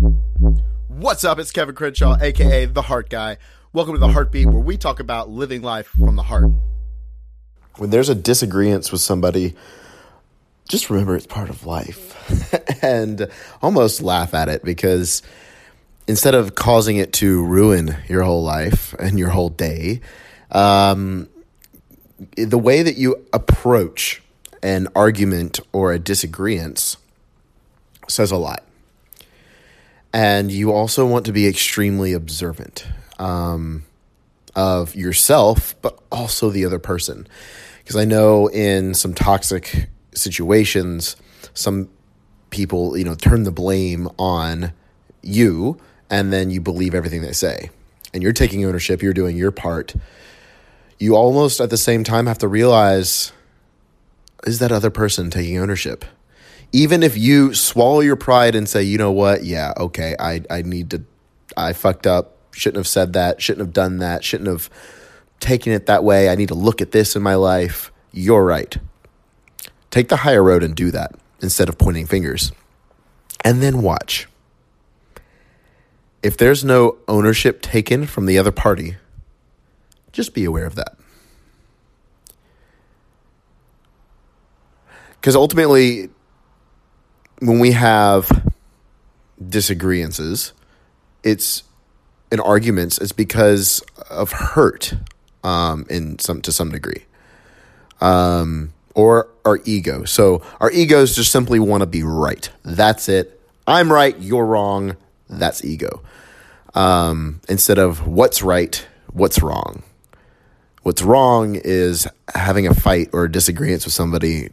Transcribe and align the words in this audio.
What's 0.00 1.24
up? 1.24 1.38
It's 1.38 1.52
Kevin 1.52 1.74
Crenshaw, 1.74 2.16
aka 2.22 2.64
The 2.64 2.80
Heart 2.80 3.10
Guy. 3.10 3.36
Welcome 3.74 3.92
to 3.94 4.00
The 4.00 4.08
Heartbeat, 4.08 4.46
where 4.46 4.62
we 4.62 4.78
talk 4.78 4.98
about 4.98 5.28
living 5.28 5.60
life 5.60 5.88
from 5.88 6.16
the 6.16 6.22
heart. 6.22 6.50
When 7.76 7.90
there's 7.90 8.08
a 8.08 8.14
disagreement 8.14 8.90
with 8.92 9.02
somebody, 9.02 9.54
just 10.70 10.88
remember 10.88 11.16
it's 11.16 11.26
part 11.26 11.50
of 11.50 11.66
life 11.66 12.82
and 12.82 13.28
almost 13.60 14.00
laugh 14.00 14.32
at 14.32 14.48
it 14.48 14.64
because 14.64 15.22
instead 16.06 16.34
of 16.34 16.54
causing 16.54 16.96
it 16.96 17.12
to 17.14 17.44
ruin 17.44 17.94
your 18.08 18.22
whole 18.22 18.42
life 18.42 18.94
and 18.94 19.18
your 19.18 19.28
whole 19.28 19.50
day, 19.50 20.00
um, 20.50 21.28
the 22.36 22.58
way 22.58 22.82
that 22.82 22.96
you 22.96 23.26
approach 23.34 24.22
an 24.62 24.88
argument 24.96 25.60
or 25.74 25.92
a 25.92 25.98
disagreement 25.98 26.96
says 28.08 28.30
a 28.30 28.38
lot. 28.38 28.64
And 30.12 30.50
you 30.50 30.72
also 30.72 31.06
want 31.06 31.26
to 31.26 31.32
be 31.32 31.46
extremely 31.46 32.12
observant 32.12 32.86
um, 33.18 33.84
of 34.56 34.94
yourself, 34.94 35.74
but 35.82 35.98
also 36.10 36.50
the 36.50 36.64
other 36.64 36.78
person. 36.78 37.28
Because 37.78 37.96
I 37.96 38.04
know 38.04 38.48
in 38.48 38.94
some 38.94 39.14
toxic 39.14 39.88
situations, 40.14 41.16
some 41.54 41.88
people, 42.50 42.96
you 42.96 43.04
know, 43.04 43.14
turn 43.14 43.44
the 43.44 43.52
blame 43.52 44.08
on 44.18 44.72
you 45.22 45.78
and 46.08 46.32
then 46.32 46.50
you 46.50 46.60
believe 46.60 46.94
everything 46.94 47.22
they 47.22 47.32
say. 47.32 47.70
And 48.12 48.22
you're 48.22 48.32
taking 48.32 48.64
ownership, 48.64 49.02
you're 49.02 49.14
doing 49.14 49.36
your 49.36 49.52
part. 49.52 49.94
You 50.98 51.14
almost 51.14 51.60
at 51.60 51.70
the 51.70 51.76
same 51.76 52.02
time 52.02 52.26
have 52.26 52.38
to 52.38 52.48
realize 52.48 53.32
is 54.46 54.58
that 54.58 54.72
other 54.72 54.90
person 54.90 55.30
taking 55.30 55.58
ownership? 55.58 56.04
Even 56.72 57.02
if 57.02 57.16
you 57.16 57.54
swallow 57.54 58.00
your 58.00 58.16
pride 58.16 58.54
and 58.54 58.68
say, 58.68 58.82
you 58.82 58.96
know 58.96 59.10
what, 59.10 59.44
yeah, 59.44 59.72
okay, 59.76 60.14
I, 60.18 60.42
I 60.48 60.62
need 60.62 60.90
to, 60.90 61.02
I 61.56 61.72
fucked 61.72 62.06
up, 62.06 62.36
shouldn't 62.52 62.78
have 62.78 62.86
said 62.86 63.12
that, 63.14 63.42
shouldn't 63.42 63.66
have 63.66 63.72
done 63.72 63.98
that, 63.98 64.22
shouldn't 64.22 64.48
have 64.48 64.70
taken 65.40 65.72
it 65.72 65.86
that 65.86 66.04
way, 66.04 66.28
I 66.28 66.36
need 66.36 66.48
to 66.48 66.54
look 66.54 66.80
at 66.80 66.92
this 66.92 67.16
in 67.16 67.22
my 67.22 67.34
life, 67.34 67.90
you're 68.12 68.44
right. 68.44 68.76
Take 69.90 70.08
the 70.08 70.16
higher 70.16 70.42
road 70.42 70.62
and 70.62 70.74
do 70.74 70.90
that 70.92 71.12
instead 71.40 71.68
of 71.68 71.78
pointing 71.78 72.06
fingers. 72.06 72.52
And 73.44 73.62
then 73.62 73.82
watch. 73.82 74.28
If 76.22 76.36
there's 76.36 76.64
no 76.64 76.98
ownership 77.08 77.62
taken 77.62 78.06
from 78.06 78.26
the 78.26 78.38
other 78.38 78.52
party, 78.52 78.96
just 80.12 80.34
be 80.34 80.44
aware 80.44 80.66
of 80.66 80.74
that. 80.74 80.96
Because 85.12 85.34
ultimately, 85.34 86.10
when 87.40 87.58
we 87.58 87.72
have 87.72 88.52
disagreements, 89.46 90.52
it's 91.22 91.62
in 92.30 92.40
arguments, 92.40 92.98
it's 92.98 93.12
because 93.12 93.82
of 94.08 94.32
hurt 94.32 94.94
um, 95.42 95.86
in 95.90 96.18
some 96.18 96.40
to 96.42 96.52
some 96.52 96.70
degree. 96.70 97.04
Um, 98.00 98.72
or 98.94 99.28
our 99.44 99.60
ego. 99.64 100.04
So 100.04 100.42
our 100.60 100.70
egos 100.70 101.14
just 101.14 101.32
simply 101.32 101.58
want 101.58 101.82
to 101.82 101.86
be 101.86 102.02
right. 102.02 102.48
That's 102.64 103.08
it. 103.08 103.40
I'm 103.66 103.92
right, 103.92 104.18
you're 104.18 104.46
wrong. 104.46 104.96
That's 105.28 105.64
ego. 105.64 106.02
Um, 106.74 107.40
instead 107.48 107.78
of 107.78 108.06
what's 108.06 108.42
right, 108.42 108.84
what's 109.12 109.42
wrong. 109.42 109.82
What's 110.82 111.02
wrong 111.02 111.56
is 111.56 112.08
having 112.34 112.66
a 112.66 112.74
fight 112.74 113.10
or 113.12 113.24
a 113.24 113.32
disagreement 113.32 113.84
with 113.84 113.94
somebody 113.94 114.50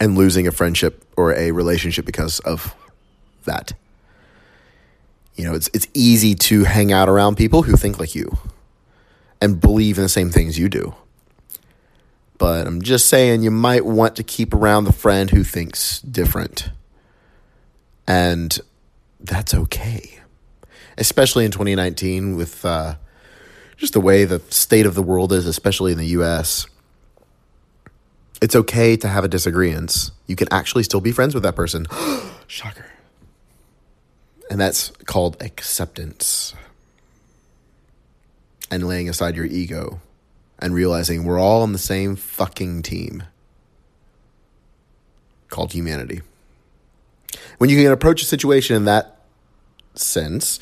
and 0.00 0.16
losing 0.16 0.48
a 0.48 0.50
friendship 0.50 1.04
or 1.16 1.34
a 1.34 1.52
relationship 1.52 2.06
because 2.06 2.40
of 2.40 2.74
that. 3.44 3.74
You 5.36 5.44
know, 5.44 5.54
it's 5.54 5.70
it's 5.72 5.86
easy 5.94 6.34
to 6.34 6.64
hang 6.64 6.92
out 6.92 7.08
around 7.08 7.36
people 7.36 7.62
who 7.62 7.76
think 7.76 8.00
like 8.00 8.14
you 8.14 8.38
and 9.40 9.60
believe 9.60 9.98
in 9.98 10.02
the 10.02 10.08
same 10.08 10.30
things 10.30 10.58
you 10.58 10.68
do. 10.68 10.94
But 12.38 12.66
I'm 12.66 12.80
just 12.80 13.06
saying 13.06 13.42
you 13.42 13.50
might 13.50 13.84
want 13.84 14.16
to 14.16 14.22
keep 14.22 14.54
around 14.54 14.84
the 14.84 14.92
friend 14.92 15.30
who 15.30 15.44
thinks 15.44 16.00
different. 16.00 16.70
And 18.06 18.58
that's 19.20 19.52
okay. 19.54 20.18
Especially 20.96 21.44
in 21.44 21.50
2019 21.50 22.36
with 22.36 22.64
uh, 22.64 22.96
just 23.76 23.92
the 23.92 24.00
way 24.00 24.24
the 24.24 24.40
state 24.48 24.86
of 24.86 24.94
the 24.94 25.02
world 25.02 25.32
is, 25.32 25.46
especially 25.46 25.92
in 25.92 25.98
the 25.98 26.06
US 26.06 26.66
it's 28.40 28.56
okay 28.56 28.96
to 28.96 29.08
have 29.08 29.24
a 29.24 29.28
disagreement. 29.28 30.10
You 30.26 30.36
can 30.36 30.48
actually 30.50 30.82
still 30.82 31.00
be 31.00 31.12
friends 31.12 31.34
with 31.34 31.42
that 31.42 31.56
person. 31.56 31.86
Shocker. 32.46 32.86
And 34.50 34.60
that's 34.60 34.90
called 35.06 35.36
acceptance. 35.40 36.54
And 38.70 38.86
laying 38.86 39.08
aside 39.08 39.36
your 39.36 39.46
ego 39.46 40.00
and 40.58 40.74
realizing 40.74 41.24
we're 41.24 41.38
all 41.38 41.62
on 41.62 41.72
the 41.72 41.78
same 41.78 42.16
fucking 42.16 42.82
team 42.82 43.24
called 45.48 45.72
humanity. 45.72 46.22
When 47.58 47.70
you 47.70 47.76
can 47.76 47.92
approach 47.92 48.22
a 48.22 48.24
situation 48.24 48.76
in 48.76 48.84
that 48.86 49.20
sense, 49.94 50.60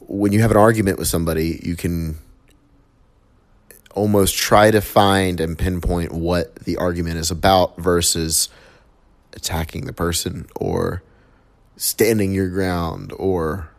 when 0.00 0.32
you 0.32 0.40
have 0.40 0.50
an 0.50 0.56
argument 0.56 0.98
with 0.98 1.08
somebody, 1.08 1.60
you 1.62 1.76
can 1.76 2.18
almost 3.94 4.36
try 4.36 4.70
to 4.70 4.80
find 4.80 5.40
and 5.40 5.58
pinpoint 5.58 6.12
what 6.12 6.54
the 6.56 6.76
argument 6.76 7.16
is 7.16 7.30
about 7.30 7.76
versus 7.76 8.48
attacking 9.32 9.86
the 9.86 9.92
person 9.92 10.46
or 10.56 11.02
standing 11.76 12.32
your 12.32 12.48
ground 12.48 13.12
or 13.16 13.70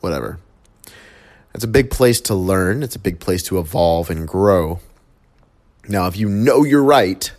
whatever. 0.00 0.38
It's 1.54 1.64
a 1.64 1.68
big 1.68 1.90
place 1.90 2.20
to 2.22 2.34
learn, 2.34 2.82
it's 2.82 2.96
a 2.96 3.00
big 3.00 3.18
place 3.18 3.42
to 3.44 3.58
evolve 3.58 4.08
and 4.10 4.26
grow. 4.26 4.80
Now, 5.88 6.06
if 6.06 6.16
you 6.16 6.28
know 6.28 6.62
you're 6.62 6.82
right, 6.82 7.32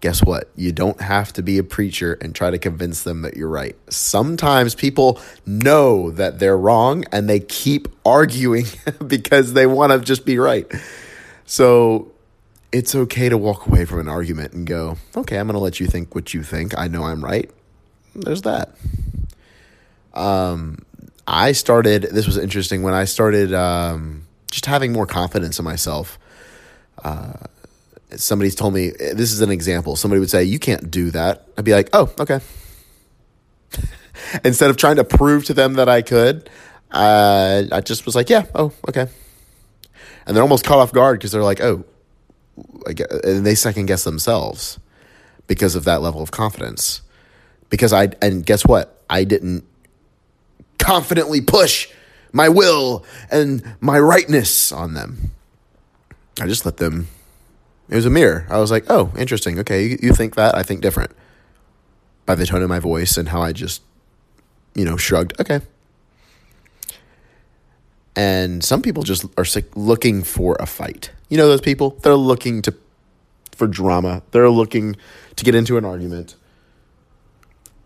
guess 0.00 0.22
what? 0.22 0.50
You 0.54 0.72
don't 0.72 1.00
have 1.00 1.32
to 1.34 1.42
be 1.42 1.58
a 1.58 1.64
preacher 1.64 2.14
and 2.20 2.34
try 2.34 2.50
to 2.50 2.58
convince 2.58 3.02
them 3.02 3.22
that 3.22 3.36
you're 3.36 3.48
right. 3.48 3.76
Sometimes 3.92 4.74
people 4.74 5.20
know 5.44 6.10
that 6.12 6.38
they're 6.38 6.56
wrong 6.56 7.04
and 7.10 7.28
they 7.28 7.40
keep 7.40 7.88
arguing 8.04 8.66
because 9.06 9.54
they 9.54 9.66
want 9.66 9.92
to 9.92 9.98
just 9.98 10.24
be 10.24 10.38
right. 10.38 10.70
So 11.46 12.12
it's 12.70 12.94
okay 12.94 13.28
to 13.28 13.36
walk 13.36 13.66
away 13.66 13.84
from 13.84 14.00
an 14.00 14.08
argument 14.08 14.52
and 14.52 14.66
go, 14.66 14.98
okay, 15.16 15.38
I'm 15.38 15.46
going 15.46 15.54
to 15.54 15.60
let 15.60 15.80
you 15.80 15.86
think 15.86 16.14
what 16.14 16.32
you 16.32 16.42
think. 16.42 16.78
I 16.78 16.86
know 16.86 17.04
I'm 17.04 17.24
right. 17.24 17.50
There's 18.14 18.42
that. 18.42 18.74
Um, 20.14 20.78
I 21.26 21.52
started, 21.52 22.02
this 22.02 22.26
was 22.26 22.36
interesting 22.36 22.82
when 22.82 22.94
I 22.94 23.04
started 23.04 23.52
um, 23.52 24.26
just 24.50 24.66
having 24.66 24.92
more 24.92 25.06
confidence 25.06 25.58
in 25.58 25.64
myself. 25.64 26.18
Uh, 27.02 27.34
somebody's 28.16 28.54
told 28.54 28.74
me 28.74 28.90
this 28.90 29.32
is 29.32 29.40
an 29.40 29.50
example. 29.50 29.96
Somebody 29.96 30.20
would 30.20 30.30
say, 30.30 30.44
"You 30.44 30.58
can't 30.58 30.90
do 30.90 31.10
that." 31.10 31.46
I'd 31.56 31.64
be 31.64 31.72
like, 31.72 31.90
"Oh, 31.92 32.12
okay." 32.18 32.40
Instead 34.44 34.70
of 34.70 34.76
trying 34.76 34.96
to 34.96 35.04
prove 35.04 35.44
to 35.46 35.54
them 35.54 35.74
that 35.74 35.88
I 35.88 36.02
could, 36.02 36.48
uh, 36.90 37.64
I 37.70 37.80
just 37.80 38.06
was 38.06 38.14
like, 38.14 38.30
"Yeah, 38.30 38.46
oh, 38.54 38.72
okay." 38.88 39.08
And 40.26 40.36
they're 40.36 40.42
almost 40.42 40.64
caught 40.64 40.78
off 40.78 40.92
guard 40.92 41.18
because 41.18 41.32
they're 41.32 41.42
like, 41.42 41.60
"Oh," 41.60 41.84
and 43.24 43.46
they 43.46 43.54
second 43.54 43.86
guess 43.86 44.04
themselves 44.04 44.78
because 45.46 45.74
of 45.74 45.84
that 45.84 46.02
level 46.02 46.22
of 46.22 46.30
confidence. 46.30 47.02
Because 47.70 47.92
I 47.92 48.08
and 48.22 48.44
guess 48.44 48.64
what? 48.64 49.02
I 49.10 49.24
didn't 49.24 49.64
confidently 50.78 51.40
push 51.40 51.88
my 52.32 52.48
will 52.48 53.04
and 53.30 53.62
my 53.80 53.98
rightness 53.98 54.72
on 54.72 54.94
them. 54.94 55.32
I 56.40 56.46
just 56.46 56.64
let 56.64 56.76
them 56.76 57.08
it 57.88 57.94
was 57.94 58.06
a 58.06 58.10
mirror. 58.10 58.46
I 58.50 58.58
was 58.58 58.70
like, 58.70 58.84
oh, 58.88 59.12
interesting. 59.16 59.58
Okay, 59.60 59.86
you, 59.86 59.98
you 60.02 60.12
think 60.12 60.34
that? 60.34 60.54
I 60.54 60.62
think 60.62 60.80
different. 60.80 61.12
By 62.26 62.34
the 62.34 62.46
tone 62.46 62.62
of 62.62 62.68
my 62.68 62.78
voice 62.78 63.16
and 63.16 63.28
how 63.28 63.40
I 63.40 63.52
just, 63.52 63.82
you 64.74 64.84
know, 64.84 64.96
shrugged. 64.96 65.40
Okay. 65.40 65.60
And 68.14 68.62
some 68.62 68.82
people 68.82 69.04
just 69.04 69.24
are 69.38 69.44
looking 69.74 70.22
for 70.22 70.56
a 70.60 70.66
fight. 70.66 71.12
You 71.28 71.38
know 71.38 71.48
those 71.48 71.60
people? 71.60 71.90
They're 72.02 72.14
looking 72.14 72.62
to 72.62 72.74
for 73.52 73.66
drama. 73.66 74.22
They're 74.32 74.50
looking 74.50 74.96
to 75.36 75.44
get 75.44 75.54
into 75.54 75.78
an 75.78 75.84
argument. 75.84 76.34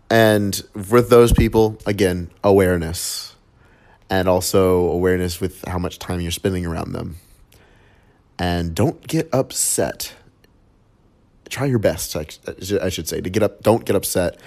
And 0.09 0.61
with 0.73 1.09
those 1.09 1.33
people, 1.33 1.77
again, 1.85 2.29
awareness. 2.43 3.35
And 4.09 4.27
also 4.27 4.89
awareness 4.89 5.39
with 5.39 5.63
how 5.67 5.79
much 5.79 5.97
time 5.97 6.19
you're 6.19 6.31
spending 6.31 6.65
around 6.65 6.91
them 6.91 7.17
and 8.39 8.73
don't 8.73 9.05
get 9.07 9.29
upset. 9.33 10.13
Try 11.49 11.67
your 11.67 11.79
best, 11.79 12.15
I 12.15 12.89
should 12.89 13.07
say, 13.07 13.21
to 13.21 13.29
get 13.29 13.43
up. 13.43 13.61
Don't 13.61 13.85
get 13.85 13.95
upset 13.95 14.39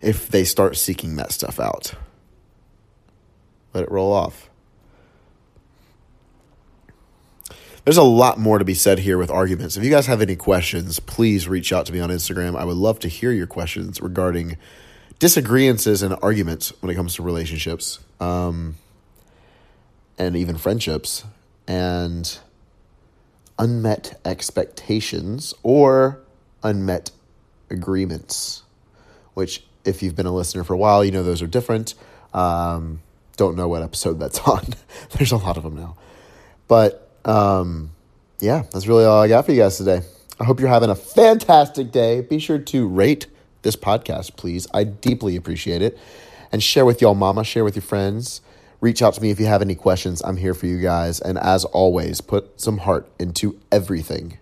if 0.00 0.28
they 0.28 0.44
start 0.44 0.76
seeking 0.76 1.16
that 1.16 1.32
stuff 1.32 1.60
out. 1.60 1.94
Let 3.72 3.84
it 3.84 3.90
roll 3.90 4.12
off. 4.12 4.48
There's 7.84 7.98
a 7.98 8.02
lot 8.02 8.38
more 8.38 8.58
to 8.58 8.64
be 8.64 8.72
said 8.72 9.00
here 9.00 9.18
with 9.18 9.30
arguments. 9.30 9.76
If 9.76 9.84
you 9.84 9.90
guys 9.90 10.06
have 10.06 10.22
any 10.22 10.36
questions, 10.36 11.00
please 11.00 11.46
reach 11.46 11.70
out 11.70 11.84
to 11.86 11.92
me 11.92 12.00
on 12.00 12.08
Instagram. 12.08 12.56
I 12.56 12.64
would 12.64 12.76
love 12.76 12.98
to 13.00 13.08
hear 13.08 13.30
your 13.30 13.46
questions 13.46 14.00
regarding 14.00 14.56
disagreements 15.18 15.86
and 15.86 16.16
arguments 16.22 16.72
when 16.80 16.90
it 16.90 16.94
comes 16.94 17.16
to 17.16 17.22
relationships 17.22 17.98
um, 18.20 18.76
and 20.16 20.34
even 20.34 20.56
friendships 20.56 21.24
and 21.68 22.38
unmet 23.58 24.20
expectations 24.24 25.54
or 25.62 26.20
unmet 26.62 27.10
agreements, 27.70 28.62
which, 29.34 29.64
if 29.84 30.02
you've 30.02 30.16
been 30.16 30.26
a 30.26 30.34
listener 30.34 30.64
for 30.64 30.74
a 30.74 30.76
while, 30.76 31.04
you 31.04 31.10
know 31.10 31.22
those 31.22 31.42
are 31.42 31.46
different. 31.46 31.94
Um, 32.32 33.00
don't 33.36 33.56
know 33.56 33.68
what 33.68 33.82
episode 33.82 34.18
that's 34.18 34.38
on. 34.48 34.64
There's 35.12 35.32
a 35.32 35.36
lot 35.36 35.56
of 35.56 35.62
them 35.62 35.76
now. 35.76 35.96
But 36.68 37.10
um, 37.24 37.90
yeah, 38.40 38.62
that's 38.72 38.86
really 38.86 39.04
all 39.04 39.20
I 39.20 39.28
got 39.28 39.46
for 39.46 39.52
you 39.52 39.62
guys 39.62 39.76
today. 39.76 40.02
I 40.40 40.44
hope 40.44 40.58
you're 40.58 40.68
having 40.68 40.90
a 40.90 40.96
fantastic 40.96 41.92
day. 41.92 42.20
Be 42.20 42.38
sure 42.38 42.58
to 42.58 42.88
rate 42.88 43.26
this 43.62 43.76
podcast, 43.76 44.36
please. 44.36 44.66
I 44.74 44.84
deeply 44.84 45.36
appreciate 45.36 45.82
it. 45.82 45.98
And 46.50 46.62
share 46.62 46.84
with 46.84 47.00
y'all, 47.00 47.14
mama, 47.14 47.44
share 47.44 47.64
with 47.64 47.76
your 47.76 47.82
friends. 47.82 48.40
Reach 48.84 49.00
out 49.00 49.14
to 49.14 49.22
me 49.22 49.30
if 49.30 49.40
you 49.40 49.46
have 49.46 49.62
any 49.62 49.74
questions. 49.74 50.20
I'm 50.26 50.36
here 50.36 50.52
for 50.52 50.66
you 50.66 50.78
guys. 50.78 51.18
And 51.18 51.38
as 51.38 51.64
always, 51.64 52.20
put 52.20 52.60
some 52.60 52.76
heart 52.76 53.08
into 53.18 53.58
everything 53.72 54.36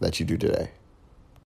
that 0.00 0.18
you 0.18 0.24
do 0.24 0.38
today. 0.38 0.70